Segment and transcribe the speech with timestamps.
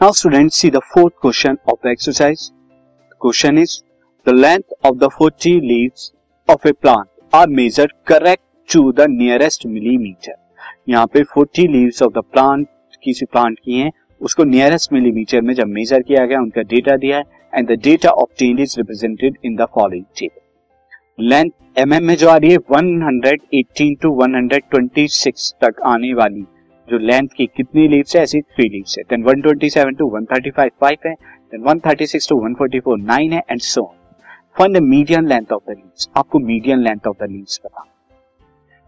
[0.00, 2.52] See the fourth question of the exercise.
[3.10, 3.82] The question is
[4.26, 6.14] the length of the 40 leaves
[6.48, 10.36] of a plant are measured correct to the nearest millimeter.
[10.88, 12.66] यहाँ पे 40 leaves of the plant
[13.04, 13.90] किसी plant की हैं
[14.20, 18.10] उसको nearest millimetre में जब major किया गया उनका डेटा दिया है and the data
[18.24, 23.94] obtained is represented in the following table length MM में जो आ रही है 118
[24.02, 26.46] टू 126 तक आने वाली
[26.90, 30.96] जो लेंथ की कितनी लीव्स है, ऐसी थ्री लीव्स है। देन 127 टू 135 फाइव
[31.06, 31.14] है।
[31.52, 33.82] देन 136 टू 144 नाइन है and so
[34.58, 37.86] find the median length of the leaves आपको median length of the leaves पता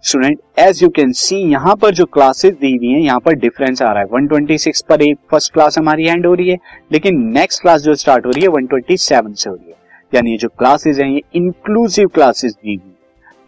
[0.05, 3.83] student as you can see यहाँ पर जो क्लासेस दी हुई हैं, यहाँ पर डिफरेंस
[3.83, 6.59] आ रहा है। 126 पर एक फ़र्स्ट क्लास हमारी एंड हो रही है,
[6.93, 9.77] लेकिन नेक्स्ट क्लास जो स्टार्ट हो रही है 127 से हो रही है।
[10.15, 12.92] यानी ये जो क्लासेस हैं, ये इंक्लूसिव क्लासेस दी हुई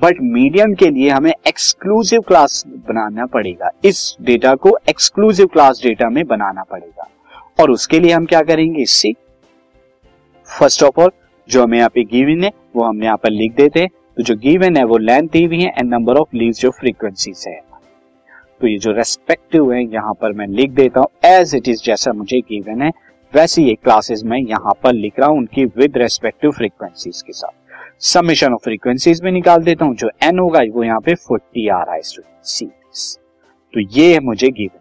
[0.00, 6.08] बट मीडियम के लिए हमें एक्सक्लूसिव क्लास बनाना पड़ेगा। इस डेटा को एक्सक्लूसिव क्लास डेटा
[6.10, 7.08] में बनाना पड़ेगा।
[7.60, 8.82] और उसके लिए हम क्या करेंगे?
[8.82, 9.12] इससे
[10.48, 11.10] फ़र्स्ट ऑफ़ ऑल
[11.48, 14.36] जो हमें यहाँ पे गिवन है, वो हमने यहाँ पर लिख देते हैं। तो जो
[14.36, 17.60] गिवन है, वो लेंथ दी हुई है एंड नंबर ऑफ़ लीव्स जो फ्रीक्वेंसीज है।
[18.60, 22.12] तो ये जो रेस्पेक्टिव है, यहाँ पर मैं लिख देता हूँ। एज इट इज़ जैसा
[22.12, 22.90] मुझे गिवन है,
[23.32, 27.63] वैसे ये क्लासेस मैं यहाँ पर लिख रहा हूँ उनकी विद रेस्पेक्टिव फ्रीक्वेंसीज के साथ।
[28.02, 31.82] समेशन ऑफ़ फ्रीक्वेंसीज में निकाल देता हूँ। जो एन होगा, वो यहाँ पे फोर्टी आ
[31.82, 32.66] रहा है सी
[33.74, 34.80] तो ये है मुझे गिवन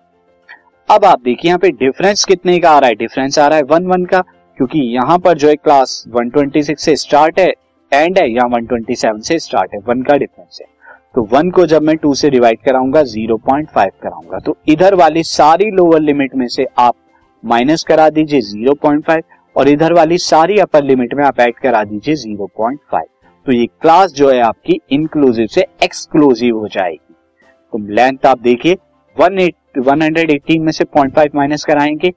[0.89, 3.63] अब आप देखिए यहाँ पे डिफरेंस कितने का आ रहा है। डिफरेंस आ रहा है
[3.63, 4.21] वन वन का,
[4.57, 7.47] क्योंकि यहाँ पर जो है क्लास 126 से स्टार्ट है
[7.91, 10.67] एंड है या 127 से स्टार्ट है। वन का डिफरेंस है।
[11.15, 15.69] तो वन को जब मैं टू से डिवाइड कराऊँगा 0.5 कराऊँगा। तो इधर वाली सारी
[15.71, 16.95] लोअर लिमिट में से आप
[17.43, 19.23] माइनस करा दीजिए 0.5
[19.55, 23.01] और इधर वाली सारी अपर लिमिट में आप ऐड करा दीजिए 0.5
[23.45, 27.13] तो ये क्लास जो है आपकी इंक्लूसिव से एक्सक्लूसिव हो जाएगी।
[27.73, 28.75] तो लेंथ आप देखिए
[29.17, 32.11] 118 में से 0.5 माइनस कराएँगे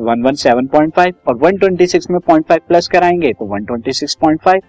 [0.00, 4.60] 117.5 और 126 में 0.5 प्लस कराएँगे तो 126.5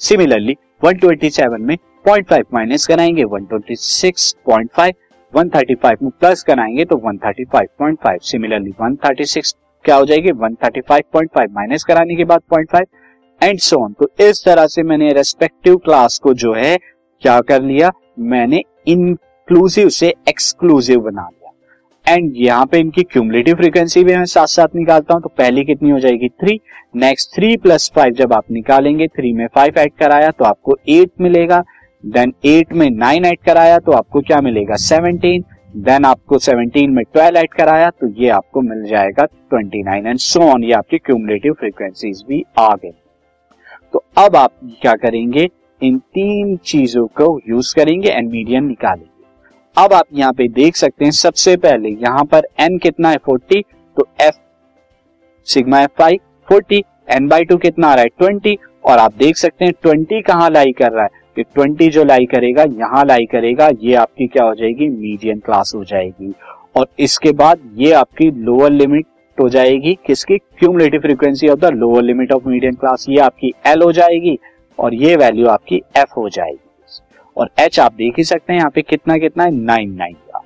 [0.00, 1.76] सिमिलरली 127 में
[2.06, 4.92] 0.5 माइनस कराएँगे 126.5
[5.32, 9.54] 135 में प्लस कराएँगे तो 135.5 सिमिलरली 136
[9.84, 10.32] क्या हो जाएगी?
[10.32, 12.86] 135.5 माइनस कराने के बाद 0.5
[13.40, 16.76] एंड सो ऑन तो इस तरह से मैंने रेस्पेक्टिव क्लास को जो है,
[17.22, 17.90] क्या कर लिया?
[18.20, 24.46] मैंने इंक्लूसिव से एक्सक्लूसिव बना लिया। एंड यहाँ पे इनकी क्यूमुलेटिव फ्रीक्वेंसी भी मैं साथ
[24.46, 26.28] साथ निकालता हूँ तो पहली कितनी हो जाएगी?
[26.30, 26.60] Three
[26.96, 31.10] next three plus five जब आप निकालेंगे थ्री में फाइव ऐड कराया तो आपको एट
[31.20, 31.62] मिलेगा।
[32.04, 34.76] देन एट में नाइन ऐड कराया तो आपको क्या मिलेगा?
[34.76, 40.18] सेवनटीन देन आपको 17 में 12 ऐड कराया तो ये आपको मिल जाएगा 29 एंड
[40.18, 42.90] सो ऑन ये आपकी क्यूमुलेटिव फ्रीक्वेंसीज भी आ गई।
[43.92, 44.52] तो अब आप
[44.82, 45.48] क्या करेंगे?
[45.82, 49.24] इन तीन चीज़ों को यूज़ करेंगे एंड मीडियन निकालेंगे।
[49.76, 53.18] अब आप यहाँ पे देख सकते हैं, सबसे पहले यहाँ पर एन कितना है?
[53.30, 53.62] 40
[53.96, 54.34] तो F
[55.46, 58.10] sigma F I forty N by two कितना आ रहा है?
[58.22, 61.21] 20 और आप देख सकते हैं 20 कहाँ लाई कर रहा है?
[61.36, 64.88] कि 20 जो लाई करेगा, यहाँ लाई करेगा, ये आपकी क्या हो जाएगी?
[64.88, 66.32] मीडियम क्लास हो जाएगी।
[66.76, 69.06] और इसके बाद ये आपकी लोअर लिमिट
[69.38, 70.38] हो जाएगी। किसकी?
[70.38, 74.38] Cumulative frequency of the lower limit of medium class ये आपकी एल हो जाएगी
[74.78, 76.58] और ये वैल्यू आपकी एफ़ हो जाएगी।
[77.36, 79.50] और एच आप देख ही सकते हैं, यहाँ पे कितना कितना है?
[79.50, 80.38] नाइन नाइन का।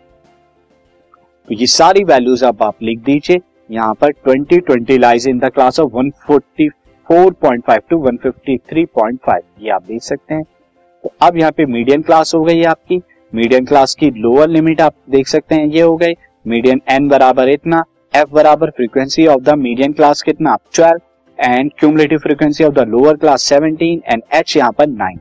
[1.48, 5.44] तो ये सारी वैल्यूज़ अब आप लिख दीजिए। यहाँ पर 20 20 lies in the
[5.44, 10.44] class of 144.5 to 153.5 ये आप देख सकते हैं।
[11.06, 13.00] तो अब यहाँ पे मीडियम क्लास हो गई आपकी।
[13.32, 16.14] मीडियम क्लास की लोअर लिमिट आप देख सकते हैं, ये हो गई।
[16.46, 17.82] मीडियम एन बराबर इतना
[18.14, 20.56] एफ़ बराबर frequency of the medium class कितना?
[20.74, 21.00] Twelve
[21.38, 25.20] and cumulative frequency of the lower class seventeen and H यहाँ पर नाइन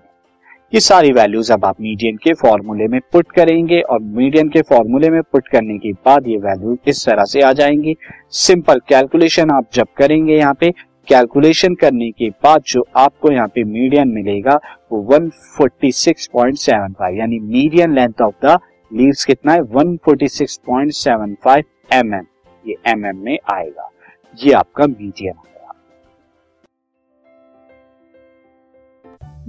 [0.74, 5.10] ये सारी वैल्यूज़ अब आप मीडियन के फॉर्मूले में पुट करेंगे, और मीडियम के फॉर्मूले
[5.10, 7.96] में पुट करने के बाद ये वैल्यू इस तरह से आ जाएँगी।
[8.40, 10.74] सिंपल कैलकुलेशन आप जब करेंगे यहाँ पे
[11.08, 14.60] कैलकुलेशन करने के बाद जो आपको यहाँ पे मीडियन मिलेगा,
[14.92, 18.60] वो 146.75 यानी median length of the
[18.92, 19.62] leaves कितना है?
[19.62, 21.64] 146.75
[21.94, 22.26] mm
[22.66, 23.92] ये mm में आएगा।
[24.38, 25.34] ये आपका median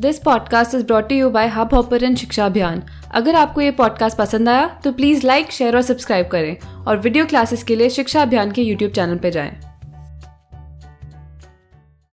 [0.01, 4.49] this podcast is brought you by Hub Hopper Shiksha Abhiyan अगर आपको ये पॉडकास्ट पसंद
[4.49, 6.57] आया तो प्लीज़ लाइक शेयर और सब्सक्राइब करें
[6.87, 9.76] और वीडियो क्लासेस के लिए शिक्षा अभियान के यूट्यूब चैनल पर जाएँ।